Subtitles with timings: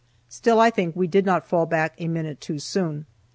[0.29, 3.05] Still, I think we did not fall back a minute too soon.